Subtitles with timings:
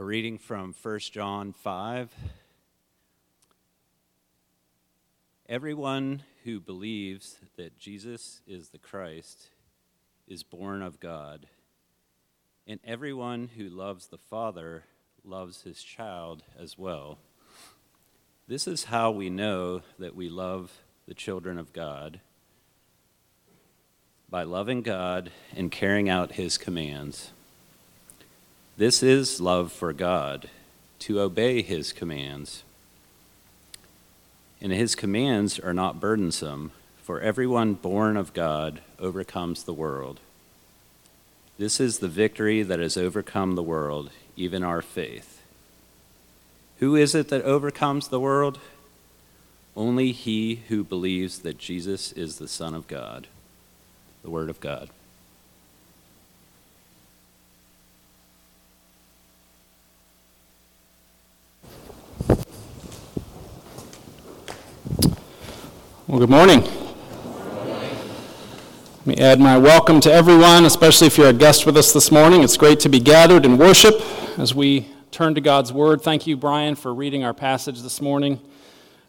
[0.00, 2.14] A reading from 1 John 5.
[5.46, 9.50] Everyone who believes that Jesus is the Christ
[10.26, 11.48] is born of God,
[12.66, 14.84] and everyone who loves the Father
[15.22, 17.18] loves his child as well.
[18.48, 20.72] This is how we know that we love
[21.06, 22.20] the children of God
[24.30, 27.32] by loving God and carrying out his commands.
[28.80, 30.48] This is love for God,
[31.00, 32.62] to obey his commands.
[34.58, 40.18] And his commands are not burdensome, for everyone born of God overcomes the world.
[41.58, 45.42] This is the victory that has overcome the world, even our faith.
[46.78, 48.58] Who is it that overcomes the world?
[49.76, 53.26] Only he who believes that Jesus is the Son of God.
[54.22, 54.88] The Word of God.
[66.10, 66.62] Well, good morning.
[68.96, 72.10] Let me add my welcome to everyone, especially if you're a guest with us this
[72.10, 72.42] morning.
[72.42, 73.94] It's great to be gathered in worship
[74.36, 76.02] as we turn to God's Word.
[76.02, 78.40] Thank you, Brian, for reading our passage this morning.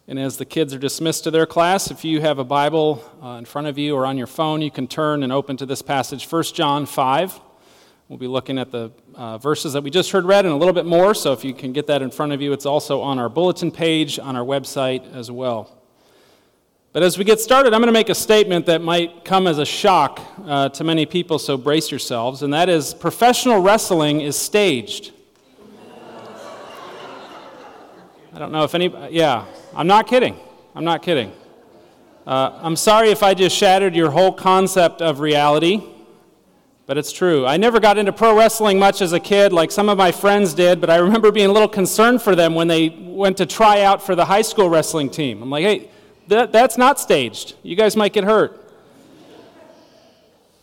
[0.07, 3.29] And as the kids are dismissed to their class, if you have a Bible uh,
[3.29, 5.81] in front of you or on your phone, you can turn and open to this
[5.81, 7.39] passage, 1 John 5.
[8.09, 10.71] We'll be looking at the uh, verses that we just heard read and a little
[10.71, 11.15] bit more.
[11.15, 13.71] So if you can get that in front of you, it's also on our bulletin
[13.71, 15.80] page on our website as well.
[16.93, 19.59] But as we get started, I'm going to make a statement that might come as
[19.59, 24.35] a shock uh, to many people, so brace yourselves, and that is professional wrestling is
[24.35, 25.13] staged.
[28.33, 30.37] I don't know if any, yeah, I'm not kidding.
[30.75, 31.31] I'm not kidding.
[32.27, 35.81] Uh, I'm sorry if I just shattered your whole concept of reality,
[36.87, 37.47] but it's true.
[37.47, 40.53] I never got into pro wrestling much as a kid, like some of my friends
[40.53, 43.83] did, but I remember being a little concerned for them when they went to try
[43.83, 45.41] out for the high school wrestling team.
[45.41, 45.89] I'm like, hey,
[46.27, 47.55] that, that's not staged.
[47.63, 48.57] You guys might get hurt.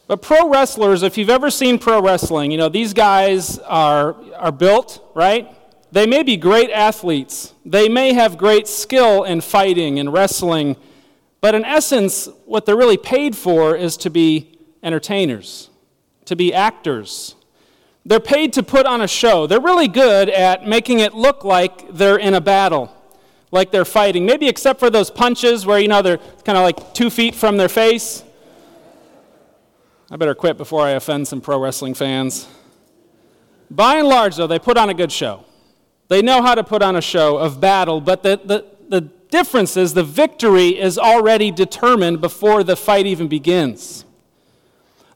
[0.06, 4.52] But pro wrestlers, if you've ever seen pro wrestling, you know, these guys are, are
[4.52, 5.54] built, right?
[5.92, 7.52] They may be great athletes.
[7.66, 10.76] They may have great skill in fighting and wrestling.
[11.42, 15.68] But in essence, what they're really paid for is to be entertainers,
[16.24, 17.34] to be actors.
[18.06, 19.46] They're paid to put on a show.
[19.46, 22.94] They're really good at making it look like they're in a battle
[23.50, 24.26] like they're fighting.
[24.26, 27.56] Maybe except for those punches where, you know, they're kind of like two feet from
[27.56, 28.22] their face.
[30.10, 32.48] I better quit before I offend some pro wrestling fans.
[33.70, 35.44] By and large, though, they put on a good show.
[36.08, 39.76] They know how to put on a show of battle, but the, the, the difference
[39.76, 44.06] is the victory is already determined before the fight even begins.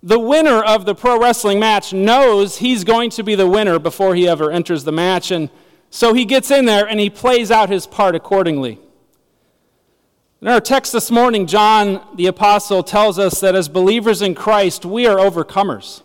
[0.02, 4.14] The winner of the pro wrestling match knows he's going to be the winner before
[4.14, 5.48] he ever enters the match, and
[5.94, 8.80] so he gets in there and he plays out his part accordingly.
[10.40, 14.86] In our text this morning, John the Apostle tells us that as believers in Christ,
[14.86, 16.00] we are overcomers.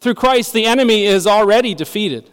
[0.00, 2.30] Through Christ, the enemy is already defeated.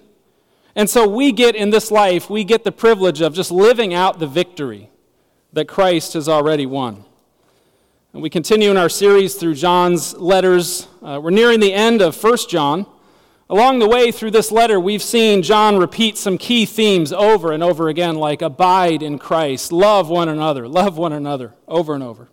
[0.73, 4.19] And so we get in this life, we get the privilege of just living out
[4.19, 4.89] the victory
[5.51, 7.03] that Christ has already won.
[8.13, 10.87] And we continue in our series through John's letters.
[11.01, 12.85] Uh, we're nearing the end of 1 John.
[13.53, 17.61] Along the way through this letter, we've seen John repeat some key themes over and
[17.61, 22.29] over again, like abide in Christ, love one another, love one another, over and over.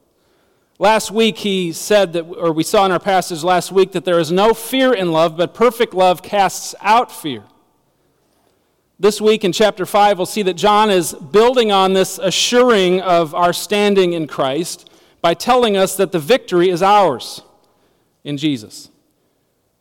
[0.78, 4.18] Last week, he said that, or we saw in our passage last week, that there
[4.18, 7.42] is no fear in love, but perfect love casts out fear.
[8.98, 13.34] This week in chapter 5, we'll see that John is building on this assuring of
[13.34, 14.88] our standing in Christ
[15.20, 17.42] by telling us that the victory is ours
[18.24, 18.88] in Jesus.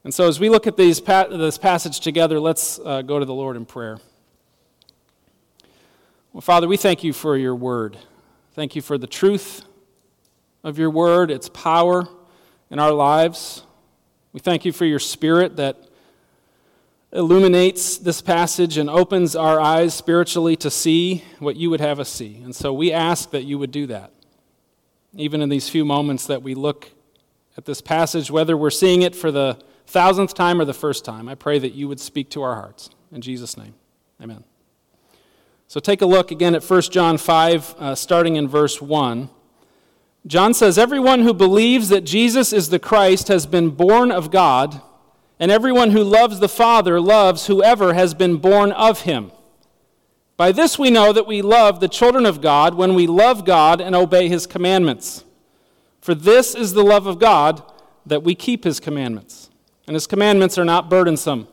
[0.03, 3.33] And so, as we look at these, this passage together, let's uh, go to the
[3.33, 3.99] Lord in prayer.
[6.31, 7.97] Well, Father, we thank you for your word.
[8.53, 9.63] Thank you for the truth
[10.63, 12.07] of your word, its power
[12.69, 13.63] in our lives.
[14.31, 15.77] We thank you for your spirit that
[17.11, 22.09] illuminates this passage and opens our eyes spiritually to see what you would have us
[22.09, 22.39] see.
[22.43, 24.13] And so we ask that you would do that.
[25.15, 26.89] Even in these few moments that we look
[27.57, 29.57] at this passage, whether we're seeing it for the
[29.89, 32.89] thousandth time or the first time, I pray that you would speak to our hearts.
[33.11, 33.73] In Jesus' name,
[34.21, 34.43] amen.
[35.67, 39.29] So take a look again at 1 John 5, uh, starting in verse 1.
[40.27, 44.81] John says, Everyone who believes that Jesus is the Christ has been born of God,
[45.39, 49.31] and everyone who loves the Father loves whoever has been born of him.
[50.37, 53.81] By this we know that we love the children of God when we love God
[53.81, 55.23] and obey his commandments.
[55.99, 57.63] For this is the love of God,
[58.05, 59.48] that we keep his commandments
[59.89, 61.47] and his commandments are not burdensome.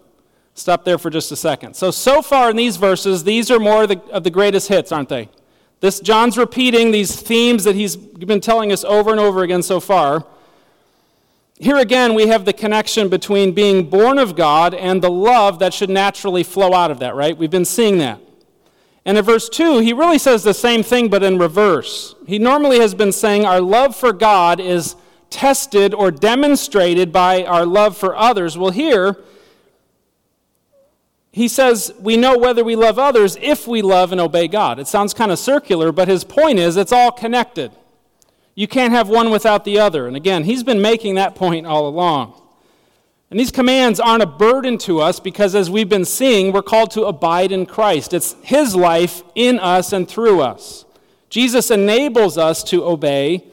[0.53, 1.75] Stop there for just a second.
[1.75, 4.93] So, so far in these verses, these are more of the, of the greatest hits,
[4.93, 5.31] aren't they?
[5.81, 9.81] This John's repeating these themes that he's been telling us over and over again so
[9.81, 10.27] far.
[11.59, 15.73] Here again, we have the connection between being born of God and the love that
[15.73, 17.35] should naturally flow out of that, right?
[17.35, 18.21] We've been seeing that.
[19.07, 22.15] And in verse 2, he really says the same thing, but in reverse.
[22.27, 24.95] He normally has been saying our love for God is
[25.31, 28.57] tested or demonstrated by our love for others.
[28.57, 29.17] Well, here,
[31.33, 34.79] he says we know whether we love others if we love and obey God.
[34.79, 37.73] It sounds kind of circular, but his point is it's all connected.
[38.55, 40.07] You can't have one without the other.
[40.07, 42.41] And again, he's been making that point all along.
[43.31, 46.93] And these commands aren't a burden to us because, as we've been seeing, we're called
[46.93, 48.15] to abide in Christ.
[48.15, 50.85] It's his life in us and through us.
[51.29, 53.45] Jesus enables us to obey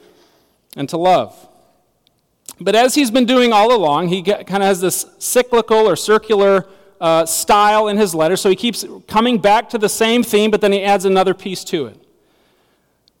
[0.76, 1.48] and to love.
[2.60, 6.66] But as he's been doing all along, he kind of has this cyclical or circular
[7.00, 8.36] uh, style in his letter.
[8.36, 11.64] So he keeps coming back to the same theme, but then he adds another piece
[11.64, 12.00] to it.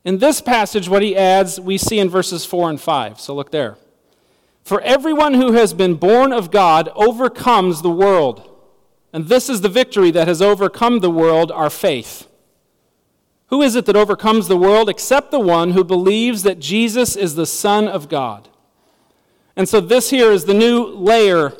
[0.04, 3.20] In this passage, what he adds, we see in verses 4 and 5.
[3.20, 3.76] So look there.
[4.62, 8.50] For everyone who has been born of God overcomes the world.
[9.12, 12.28] And this is the victory that has overcome the world, our faith.
[13.48, 17.34] Who is it that overcomes the world except the one who believes that Jesus is
[17.34, 18.48] the Son of God?
[19.56, 21.52] And so, this here is the new layer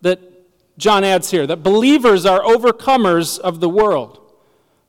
[0.00, 0.20] that
[0.78, 4.20] John adds here that believers are overcomers of the world.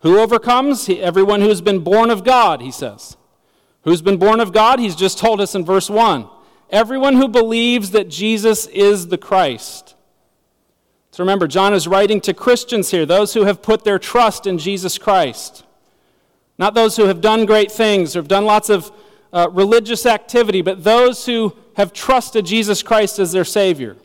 [0.02, 0.88] Who overcomes?
[0.90, 3.18] Everyone who's been born of God, he says.
[3.84, 4.80] Who's been born of God?
[4.80, 6.28] He's just told us in verse 1.
[6.70, 9.96] Everyone who believes that Jesus is the Christ.
[11.12, 14.58] So remember, John is writing to Christians here, those who have put their trust in
[14.58, 15.66] Jesus Christ.
[16.58, 18.92] Not those who have done great things or have done lots of
[19.32, 23.96] uh, religious activity, but those who have trusted Jesus Christ as their Savior.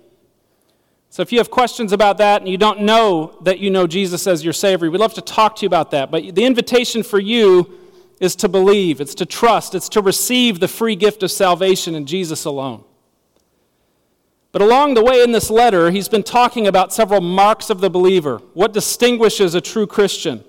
[1.11, 4.27] So if you have questions about that and you don't know that you know Jesus
[4.27, 6.11] as your Savior, we'd love to talk to you about that.
[6.11, 7.79] But the invitation for you
[8.21, 12.07] is to believe, it's to trust, it's to receive the free gift of salvation in
[12.07, 12.85] Jesus alone.
[14.51, 17.91] But along the way in this letter, he's been talking about several marks of the
[17.91, 20.45] believer, what distinguishes a true Christian.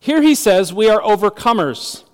[0.00, 2.04] Here he says we are overcomers.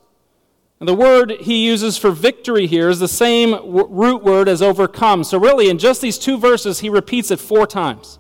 [0.81, 4.61] And the word he uses for victory here is the same w- root word as
[4.61, 5.25] overcome.
[5.25, 8.19] So, really, in just these two verses, he repeats it four times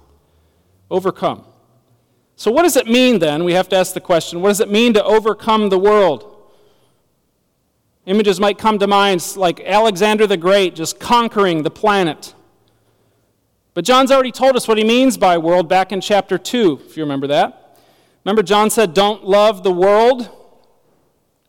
[0.90, 1.44] overcome.
[2.36, 3.44] So, what does it mean then?
[3.44, 6.30] We have to ask the question what does it mean to overcome the world?
[8.06, 12.34] Images might come to mind like Alexander the Great just conquering the planet.
[13.72, 16.96] But John's already told us what he means by world back in chapter 2, if
[16.96, 17.78] you remember that.
[18.24, 20.30] Remember, John said, Don't love the world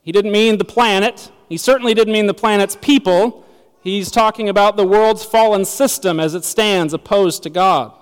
[0.06, 1.32] he didn't mean the planet.
[1.48, 3.44] He certainly didn't mean the planet's people.
[3.80, 7.92] He's talking about the world's fallen system as it stands opposed to God.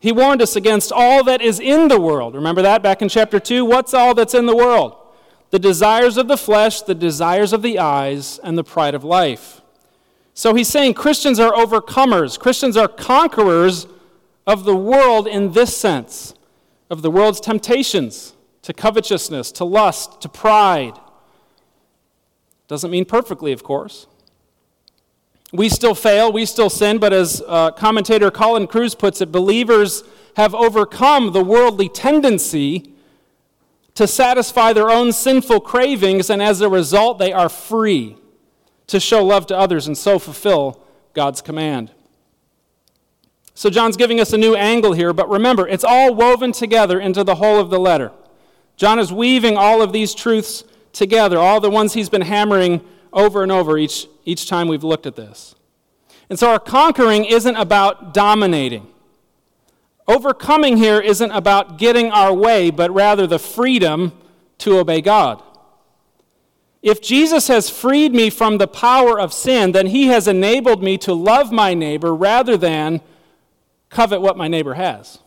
[0.00, 2.34] He warned us against all that is in the world.
[2.34, 3.64] Remember that back in chapter 2?
[3.64, 4.96] What's all that's in the world?
[5.50, 9.62] The desires of the flesh, the desires of the eyes, and the pride of life.
[10.34, 12.40] So he's saying Christians are overcomers.
[12.40, 13.86] Christians are conquerors
[14.48, 16.34] of the world in this sense
[16.90, 20.98] of the world's temptations to covetousness, to lust, to pride.
[22.68, 24.06] Doesn't mean perfectly, of course.
[25.52, 30.02] We still fail, we still sin, but as uh, commentator Colin Kruse puts it, believers
[30.36, 32.92] have overcome the worldly tendency
[33.94, 38.16] to satisfy their own sinful cravings, and as a result, they are free
[38.88, 40.82] to show love to others and so fulfill
[41.14, 41.92] God's command.
[43.54, 47.24] So, John's giving us a new angle here, but remember, it's all woven together into
[47.24, 48.12] the whole of the letter.
[48.76, 50.62] John is weaving all of these truths
[50.96, 52.80] together, all the ones he's been hammering
[53.12, 55.54] over and over each, each time we've looked at this.
[56.28, 58.86] And so our conquering isn't about dominating.
[60.08, 64.12] Overcoming here isn't about getting our way, but rather the freedom
[64.58, 65.42] to obey God.
[66.82, 70.98] If Jesus has freed me from the power of sin, then he has enabled me
[70.98, 73.00] to love my neighbor rather than
[73.90, 75.18] covet what my neighbor has.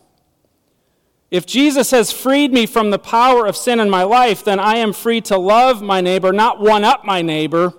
[1.30, 4.76] If Jesus has freed me from the power of sin in my life, then I
[4.76, 7.72] am free to love my neighbor, not one up my neighbor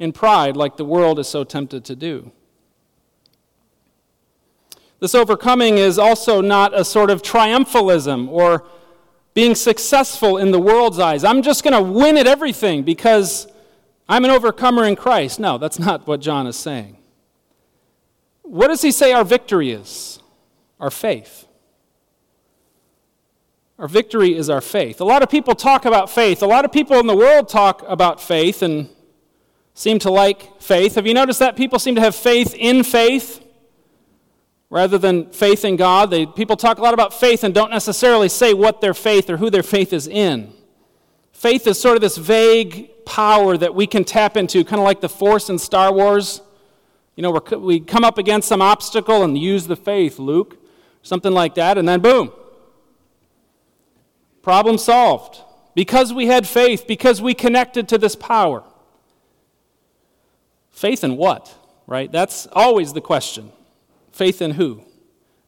[0.00, 2.32] in pride like the world is so tempted to do.
[4.98, 8.66] This overcoming is also not a sort of triumphalism or
[9.34, 11.24] being successful in the world's eyes.
[11.24, 13.46] I'm just going to win at everything because
[14.08, 15.40] I'm an overcomer in Christ.
[15.40, 16.98] No, that's not what John is saying.
[18.42, 20.18] What does he say our victory is?
[20.78, 21.46] Our faith.
[23.82, 25.00] Our victory is our faith.
[25.00, 26.40] A lot of people talk about faith.
[26.40, 28.88] A lot of people in the world talk about faith and
[29.74, 30.94] seem to like faith.
[30.94, 31.56] Have you noticed that?
[31.56, 33.44] People seem to have faith in faith
[34.70, 36.12] rather than faith in God.
[36.12, 39.38] They, people talk a lot about faith and don't necessarily say what their faith or
[39.38, 40.52] who their faith is in.
[41.32, 45.00] Faith is sort of this vague power that we can tap into, kind of like
[45.00, 46.40] the Force in Star Wars.
[47.16, 50.56] You know, we come up against some obstacle and use the faith, Luke,
[51.02, 52.30] something like that, and then boom.
[54.42, 55.40] Problem solved.
[55.74, 58.62] Because we had faith, because we connected to this power.
[60.70, 61.54] Faith in what,
[61.86, 62.10] right?
[62.10, 63.52] That's always the question.
[64.10, 64.84] Faith in who?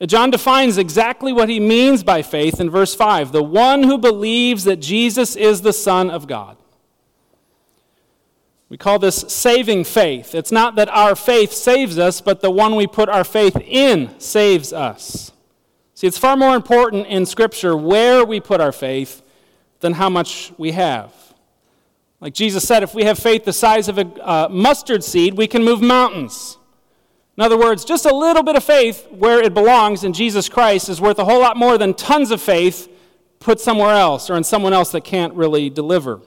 [0.00, 3.98] Uh, John defines exactly what he means by faith in verse 5 the one who
[3.98, 6.56] believes that Jesus is the Son of God.
[8.68, 10.34] We call this saving faith.
[10.34, 14.18] It's not that our faith saves us, but the one we put our faith in
[14.18, 15.32] saves us.
[16.04, 19.22] See, it's far more important in Scripture where we put our faith
[19.80, 21.10] than how much we have.
[22.20, 25.46] Like Jesus said, if we have faith the size of a uh, mustard seed, we
[25.46, 26.58] can move mountains.
[27.38, 30.90] In other words, just a little bit of faith where it belongs in Jesus Christ
[30.90, 32.86] is worth a whole lot more than tons of faith
[33.40, 36.20] put somewhere else or in someone else that can't really deliver.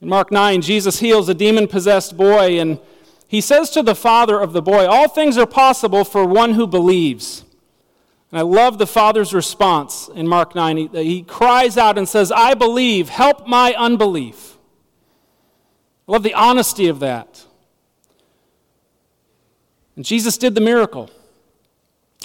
[0.00, 2.80] In Mark 9, Jesus heals a demon possessed boy, and
[3.28, 6.66] he says to the father of the boy, All things are possible for one who
[6.66, 7.44] believes.
[8.30, 10.76] And I love the father's response in Mark 9.
[10.76, 14.56] He, he cries out and says, I believe, help my unbelief.
[16.06, 17.44] I love the honesty of that.
[19.96, 21.10] And Jesus did the miracle.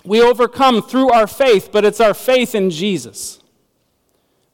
[0.05, 3.39] We overcome through our faith, but it's our faith in Jesus.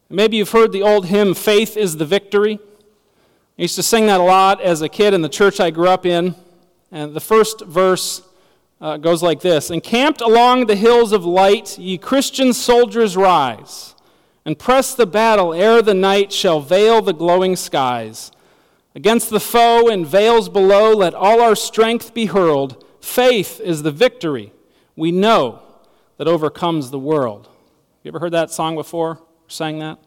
[0.09, 2.59] Maybe you've heard the old hymn, Faith is the Victory.
[3.57, 5.87] I used to sing that a lot as a kid in the church I grew
[5.87, 6.35] up in.
[6.91, 8.21] And the first verse
[8.81, 13.95] uh, goes like this Encamped along the hills of light, ye Christian soldiers rise,
[14.45, 18.31] and press the battle ere the night shall veil the glowing skies.
[18.95, 22.83] Against the foe in vales below, let all our strength be hurled.
[22.99, 24.51] Faith is the victory
[24.95, 25.61] we know
[26.17, 27.47] that overcomes the world.
[28.03, 29.11] You ever heard that song before?
[29.11, 29.99] Or sang that?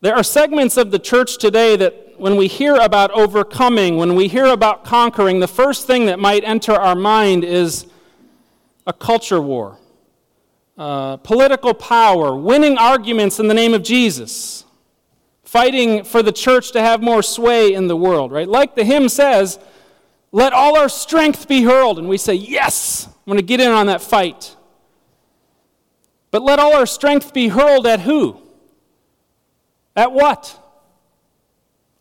[0.00, 4.28] There are segments of the church today that when we hear about overcoming, when we
[4.28, 7.86] hear about conquering, the first thing that might enter our mind is
[8.86, 9.78] a culture war,
[10.76, 14.64] uh, political power, winning arguments in the name of Jesus,
[15.42, 18.48] fighting for the church to have more sway in the world, right?
[18.48, 19.58] Like the hymn says,
[20.34, 21.96] let all our strength be hurled.
[21.96, 24.56] And we say, Yes, I'm going to get in on that fight.
[26.32, 28.42] But let all our strength be hurled at who?
[29.94, 30.60] At what?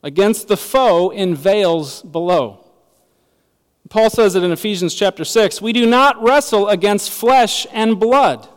[0.03, 2.59] Against the foe in vales below.
[3.89, 8.47] Paul says it in Ephesians chapter 6 We do not wrestle against flesh and blood,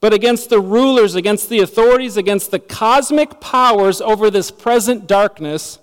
[0.00, 5.78] but against the rulers, against the authorities, against the cosmic powers over this present darkness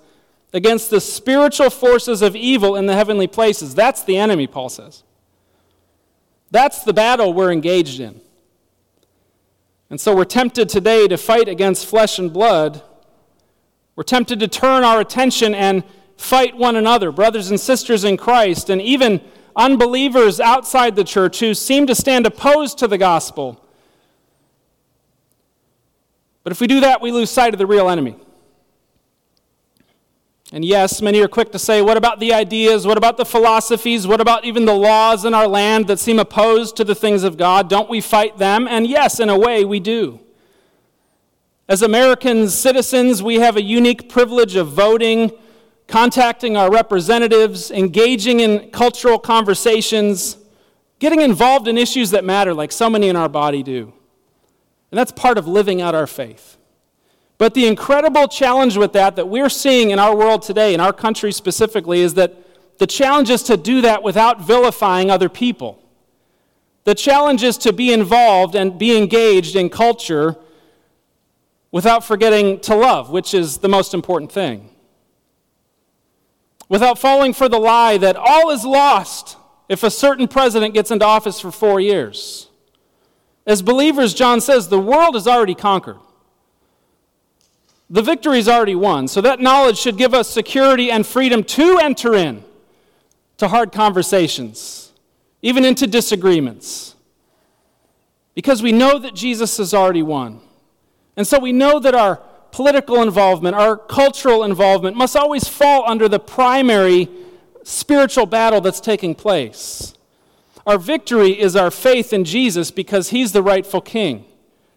[0.53, 3.75] against the spiritual forces of evil in the heavenly places.
[3.75, 5.03] That's the enemy, Paul says.
[6.51, 8.21] That's the battle we're engaged in.
[9.89, 12.81] And so we're tempted today to fight against flesh and blood.
[13.99, 15.83] We're tempted to turn our attention and
[16.15, 19.19] fight one another, brothers and sisters in Christ, and even
[19.57, 23.61] unbelievers outside the church who seem to stand opposed to the gospel.
[26.45, 28.15] But if we do that, we lose sight of the real enemy.
[30.53, 32.87] And yes, many are quick to say, what about the ideas?
[32.87, 34.07] What about the philosophies?
[34.07, 37.35] What about even the laws in our land that seem opposed to the things of
[37.35, 37.69] God?
[37.69, 38.65] Don't we fight them?
[38.65, 40.21] And yes, in a way, we do.
[41.69, 45.31] As American citizens, we have a unique privilege of voting,
[45.87, 50.37] contacting our representatives, engaging in cultural conversations,
[50.97, 53.93] getting involved in issues that matter, like so many in our body do.
[54.89, 56.57] And that's part of living out our faith.
[57.37, 60.91] But the incredible challenge with that that we're seeing in our world today, in our
[60.91, 62.33] country specifically, is that
[62.79, 65.79] the challenge is to do that without vilifying other people.
[66.85, 70.35] The challenge is to be involved and be engaged in culture
[71.71, 74.69] without forgetting to love, which is the most important thing.
[76.67, 81.05] Without falling for the lie that all is lost if a certain president gets into
[81.05, 82.49] office for four years.
[83.45, 85.99] As believers, John says, the world is already conquered.
[87.89, 89.07] The victory is already won.
[89.07, 92.43] So that knowledge should give us security and freedom to enter in
[93.37, 94.91] to hard conversations,
[95.41, 96.95] even into disagreements.
[98.35, 100.41] Because we know that Jesus has already won.
[101.19, 102.15] And so we know that our
[102.53, 107.09] political involvement, our cultural involvement must always fall under the primary
[107.63, 109.95] spiritual battle that's taking place.
[110.65, 114.23] Our victory is our faith in Jesus because he's the rightful king.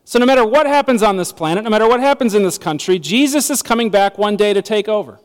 [0.04, 2.98] So, no matter what happens on this planet, no matter what happens in this country,
[2.98, 5.20] Jesus is coming back one day to take over.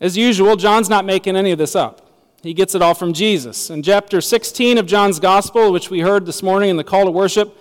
[0.00, 2.10] As usual, John's not making any of this up.
[2.42, 3.70] He gets it all from Jesus.
[3.70, 7.12] In chapter 16 of John's Gospel, which we heard this morning in the call to
[7.12, 7.56] worship,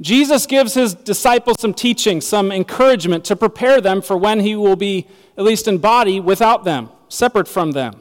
[0.00, 4.76] Jesus gives his disciples some teaching, some encouragement to prepare them for when he will
[4.76, 8.00] be, at least in body, without them, separate from them.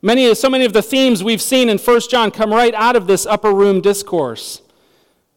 [0.00, 3.06] Many, so many of the themes we've seen in 1 John come right out of
[3.06, 4.62] this upper room discourse.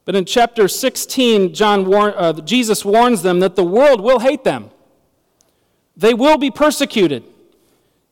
[0.05, 4.43] But in chapter 16, John war, uh, Jesus warns them that the world will hate
[4.43, 4.69] them.
[5.95, 7.23] They will be persecuted.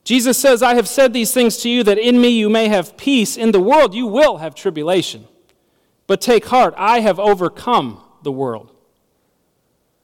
[0.04, 2.98] Jesus says, I have said these things to you that in me you may have
[2.98, 3.38] peace.
[3.38, 5.28] In the world you will have tribulation.
[6.10, 8.72] But take heart, I have overcome the world.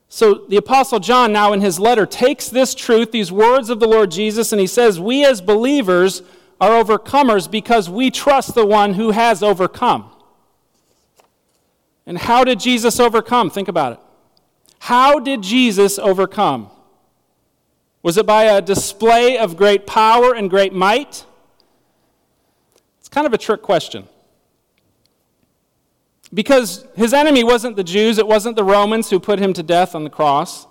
[0.07, 3.88] So the Apostle John, now in his letter, takes this truth, these words of the
[3.88, 6.21] Lord Jesus, and he says, We as believers
[6.62, 10.12] are overcomers because we trust the one who has overcome.
[12.05, 13.50] And how did Jesus overcome?
[13.50, 14.00] Think about it.
[14.81, 16.69] How did Jesus overcome?
[18.03, 21.25] Was it by a display of great power and great might?
[23.00, 24.07] It's kind of a trick question.
[26.35, 29.95] Because his enemy wasn't the Jews, it wasn't the Romans who put him to death
[29.95, 30.67] on the cross.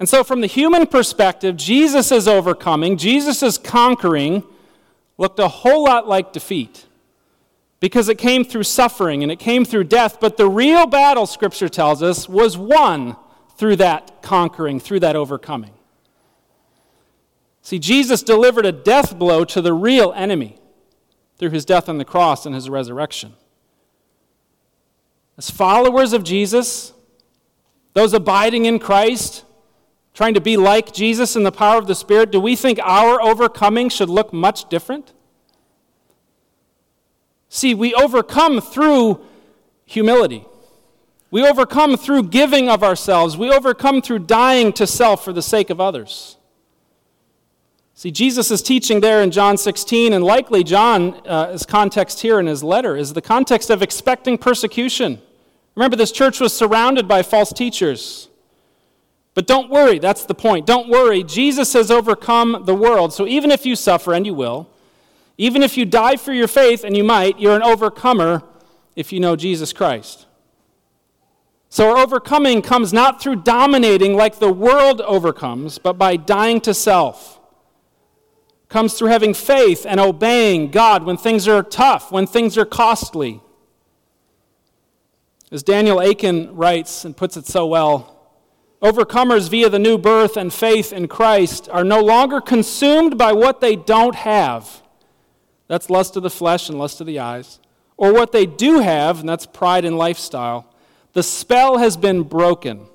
[0.00, 4.42] And so, from the human perspective, Jesus' is overcoming, Jesus' is conquering,
[5.18, 6.86] looked a whole lot like defeat.
[7.80, 10.18] Because it came through suffering and it came through death.
[10.18, 13.14] But the real battle, Scripture tells us, was won
[13.56, 15.74] through that conquering, through that overcoming.
[17.62, 20.58] See, Jesus delivered a death blow to the real enemy
[21.36, 23.34] through his death on the cross and his resurrection.
[25.38, 26.92] As followers of Jesus,
[27.94, 29.44] those abiding in Christ,
[30.12, 33.22] trying to be like Jesus in the power of the Spirit, do we think our
[33.22, 35.12] overcoming should look much different?
[37.48, 39.24] See, we overcome through
[39.86, 40.44] humility.
[41.30, 43.36] We overcome through giving of ourselves.
[43.36, 46.36] We overcome through dying to self for the sake of others.
[47.94, 52.46] See, Jesus is teaching there in John 16, and likely John's uh, context here in
[52.46, 55.20] his letter is the context of expecting persecution.
[55.78, 58.28] Remember, this church was surrounded by false teachers.
[59.34, 60.66] But don't worry, that's the point.
[60.66, 63.12] Don't worry, Jesus has overcome the world.
[63.12, 64.68] So even if you suffer, and you will,
[65.36, 68.42] even if you die for your faith, and you might, you're an overcomer
[68.96, 70.26] if you know Jesus Christ.
[71.68, 76.74] So our overcoming comes not through dominating like the world overcomes, but by dying to
[76.74, 77.38] self
[78.68, 83.40] comes through having faith and obeying God when things are tough, when things are costly.
[85.50, 88.34] As Daniel Akin writes and puts it so well,
[88.82, 93.60] overcomers via the new birth and faith in Christ are no longer consumed by what
[93.60, 94.82] they don't have.
[95.66, 97.60] That's lust of the flesh and lust of the eyes.
[97.96, 100.72] Or what they do have, and that's pride and lifestyle.
[101.14, 102.86] The spell has been broken.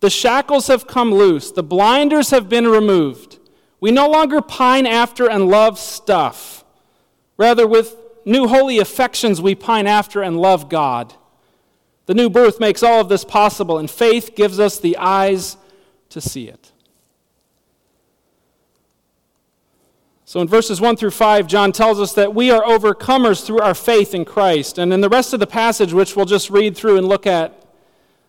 [0.00, 1.52] The shackles have come loose.
[1.52, 3.38] The blinders have been removed.
[3.80, 6.64] We no longer pine after and love stuff.
[7.36, 11.14] Rather, with new holy affections, we pine after and love God.
[12.06, 15.56] The new birth makes all of this possible, and faith gives us the eyes
[16.10, 16.72] to see it.
[20.24, 23.74] So, in verses 1 through 5, John tells us that we are overcomers through our
[23.74, 24.78] faith in Christ.
[24.78, 27.66] And in the rest of the passage, which we'll just read through and look at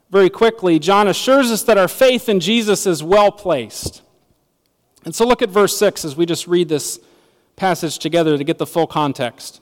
[0.09, 4.01] very quickly, John assures us that our faith in Jesus is well placed.
[5.05, 6.99] And so look at verse 6 as we just read this
[7.55, 9.61] passage together to get the full context.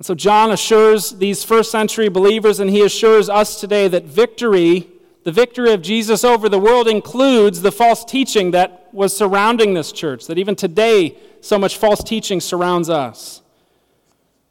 [0.00, 4.88] And so John assures these first century believers, and he assures us today that victory,
[5.24, 9.92] the victory of Jesus over the world, includes the false teaching that was surrounding this
[9.92, 13.42] church, that even today so much false teaching surrounds us.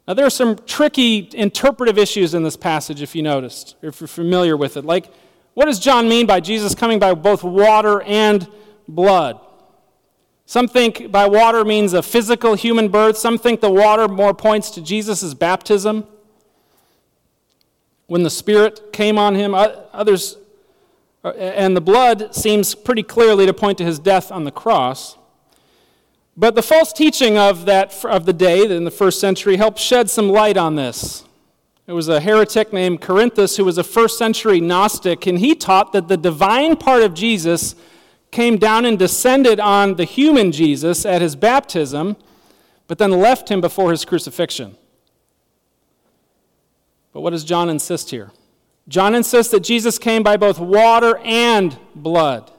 [0.06, 4.00] Now, there are some tricky interpretive issues in this passage, if you noticed, or if
[4.00, 4.84] you're familiar with it.
[4.84, 5.12] Like,
[5.54, 8.46] what does John mean by Jesus coming by both water and
[8.86, 9.40] blood?
[10.50, 13.16] Some think by water means a physical human birth.
[13.16, 16.08] Some think the water more points to Jesus' baptism.
[18.08, 19.54] when the Spirit came on him.
[19.54, 20.38] Others,
[21.22, 25.16] uh, and the blood seems pretty clearly to point to his death on the cross.
[26.36, 30.10] But the false teaching of, that, of the day in the first century helped shed
[30.10, 31.22] some light on this.
[31.86, 35.92] It was a heretic named Cerinthus who was a first century Gnostic, and he taught
[35.92, 37.76] that the divine part of Jesus
[38.30, 42.16] came down and descended on the human Jesus at his baptism,
[42.86, 44.76] but then left him before his crucifixion.
[47.12, 48.30] But what does John insist here?
[48.88, 52.50] John insists that Jesus came by both water and blood.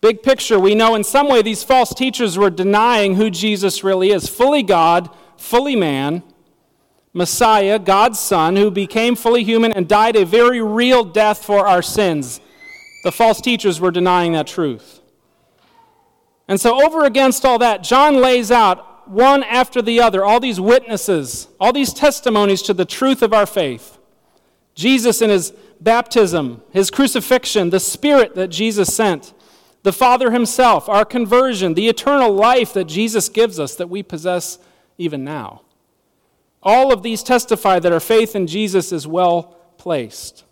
[0.00, 4.10] Big picture, we know in some way these false teachers were denying who Jesus really
[4.10, 6.22] is fully God, fully man
[7.14, 11.80] Messiah, God's Son, who became fully human and died a very real death for our
[11.80, 12.40] sins.
[13.04, 15.02] The false teachers were denying that truth.
[16.48, 20.58] And so, over against all that, John lays out one after the other all these
[20.58, 23.98] witnesses, all these testimonies to the truth of our faith.
[24.74, 29.34] Jesus in his baptism, his crucifixion, the Spirit that Jesus sent,
[29.82, 34.58] the Father himself, our conversion, the eternal life that Jesus gives us that we possess
[34.96, 35.60] even now.
[36.62, 40.44] All of these testify that our faith in Jesus is well placed.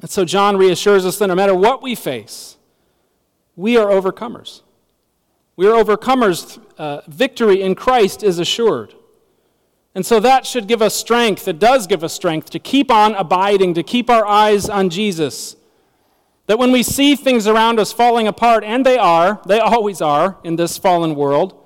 [0.00, 2.56] And so John reassures us that no matter what we face,
[3.54, 4.62] we are overcomers.
[5.56, 6.60] We are overcomers.
[6.76, 8.94] Uh, victory in Christ is assured.
[9.94, 11.48] And so that should give us strength.
[11.48, 15.56] It does give us strength to keep on abiding, to keep our eyes on Jesus.
[16.46, 20.36] That when we see things around us falling apart, and they are, they always are
[20.44, 21.58] in this fallen world,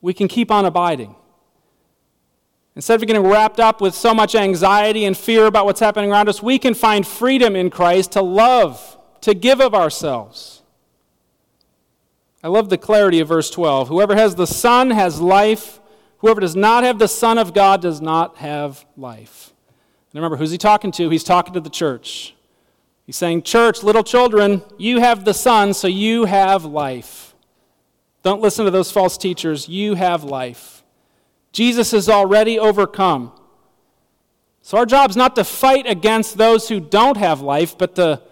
[0.00, 1.16] we can keep on abiding.
[2.80, 6.30] Instead of getting wrapped up with so much anxiety and fear about what's happening around
[6.30, 10.62] us, we can find freedom in Christ to love, to give of ourselves.
[12.42, 13.88] I love the clarity of verse 12.
[13.88, 15.78] Whoever has the Son has life.
[16.20, 19.52] Whoever does not have the Son of God does not have life.
[20.14, 21.10] And remember, who's he talking to?
[21.10, 22.34] He's talking to the church.
[23.04, 27.34] He's saying, Church, little children, you have the Son, so you have life.
[28.22, 29.68] Don't listen to those false teachers.
[29.68, 30.80] You have life.
[31.52, 33.32] Jesus has already overcome.
[34.62, 38.22] So our job is not to fight against those who don't have life, but to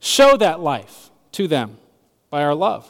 [0.00, 1.78] show that life to them
[2.30, 2.88] by our love.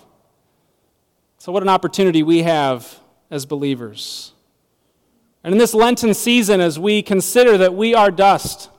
[1.39, 4.33] So, what an opportunity we have as believers.
[5.43, 8.71] And in this Lenten season, as we consider that we are dust,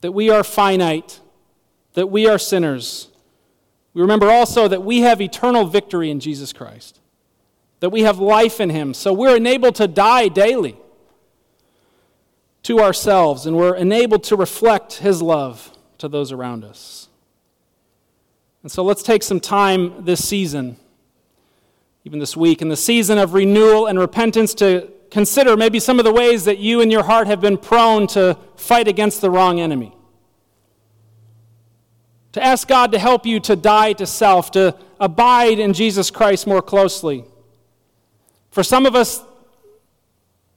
[0.00, 1.20] that we are finite,
[1.92, 3.08] that we are sinners,
[3.92, 7.00] we remember also that we have eternal victory in Jesus Christ
[7.80, 8.94] that we have life in Him.
[8.94, 10.76] So we're enabled to die daily
[12.62, 17.08] to ourselves, and we're enabled to reflect His love to those around us.
[18.62, 20.76] And so let's take some time this season,
[22.04, 26.04] even this week, in the season of renewal and repentance, to consider maybe some of
[26.04, 29.60] the ways that you in your heart have been prone to fight against the wrong
[29.60, 29.94] enemy.
[32.32, 36.46] To ask God to help you to die to self, to abide in Jesus Christ
[36.46, 37.24] more closely
[38.56, 39.22] for some of us,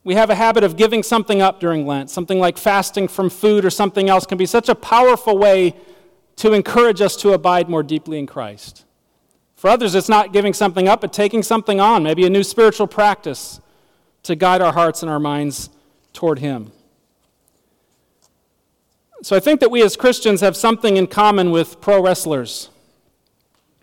[0.06, 2.10] we have a habit of giving something up during Lent.
[2.10, 5.76] Something like fasting from food or something else can be such a powerful way
[6.38, 8.86] to encourage us to abide more deeply in Christ.
[9.58, 12.88] For others, it's not giving something up, but taking something on, maybe a new spiritual
[12.88, 13.60] practice
[14.24, 15.70] to guide our hearts and our minds
[16.14, 16.72] toward Him.
[19.24, 22.70] So I think that we as Christians have something in common with pro wrestlers.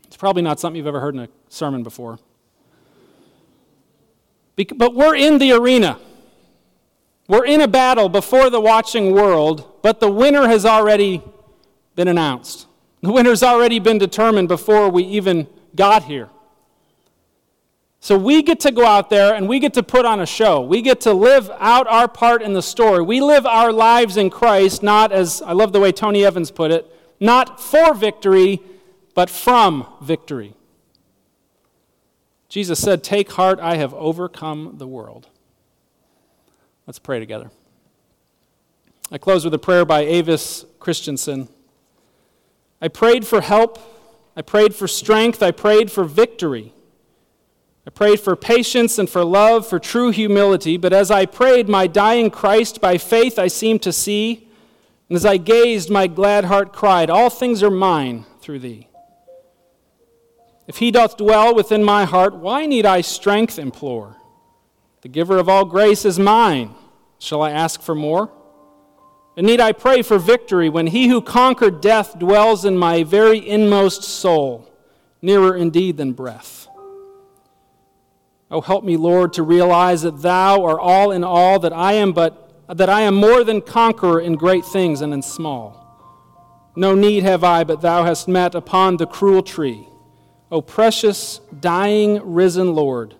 [0.07, 2.19] It's probably not something you've ever heard in a sermon before.
[4.57, 5.99] But we're in the arena.
[7.29, 11.23] We're in a battle before the watching world, but the winner has already
[11.95, 12.67] been announced.
[13.03, 16.31] The winner's already been determined before we even got here.
[18.01, 20.61] So we get to go out there and we get to put on a show.
[20.61, 23.03] We get to live out our part in the story.
[23.03, 26.71] We live our lives in Christ, not as, I love the way Tony Evans put
[26.71, 26.87] it,
[27.19, 28.61] not for victory,
[29.15, 30.55] but from victory.
[32.49, 35.29] Jesus said, Take heart, I have overcome the world.
[36.87, 37.51] Let's pray together.
[39.11, 41.49] I close with a prayer by Avis Christiansen.
[42.81, 43.79] I prayed for help.
[44.37, 45.43] I prayed for strength.
[45.43, 46.73] I prayed for victory.
[47.87, 50.77] I prayed for patience and for love, for true humility.
[50.77, 54.49] But as I prayed, my dying Christ, by faith I seemed to see.
[55.09, 58.89] And as I gazed, my glad heart cried, All things are mine through thee.
[60.67, 64.17] If he doth dwell within my heart, why need I strength implore?
[65.03, 66.75] The giver of all grace is mine.
[67.19, 68.33] Shall I ask for more?
[69.37, 73.47] And need I pray for victory when he who conquered death dwells in my very
[73.47, 74.69] inmost soul,
[75.23, 76.67] nearer indeed than breath?
[78.51, 82.13] Oh, help me, Lord, to realize that thou art all in all, that I am
[82.13, 85.83] but that I am more than conqueror in great things and in small.
[86.75, 89.87] No need have I, but thou hast met upon the cruel tree.
[90.51, 93.17] O precious, dying, risen Lord,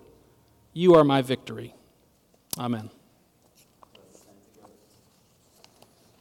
[0.73, 1.75] you are my victory.
[2.59, 2.91] Amen.